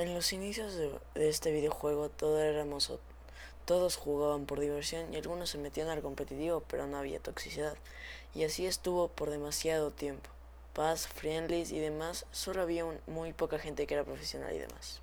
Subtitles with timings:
[0.00, 0.98] En los inicios de,
[1.28, 3.00] este videojuego todo era hermoso.
[3.66, 7.76] Todos jugaban por diversión y algunos se metían al competitivo, pero no había toxicidad.
[8.34, 10.30] Y así estuvo por demasiado tiempo.
[10.72, 15.02] Paz, friendlies y demás, solo había muy poca gente que era profesional y demás.